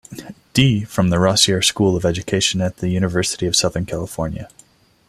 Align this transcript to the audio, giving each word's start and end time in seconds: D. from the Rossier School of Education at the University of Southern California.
D. 0.53 0.83
from 0.83 1.11
the 1.11 1.19
Rossier 1.19 1.61
School 1.63 1.95
of 1.95 2.05
Education 2.05 2.59
at 2.59 2.77
the 2.77 2.89
University 2.89 3.45
of 3.45 3.55
Southern 3.55 3.85
California. 3.85 4.49